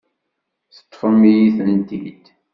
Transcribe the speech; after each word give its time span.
Teṭṭfem-iyi-tent-id. 0.75 2.23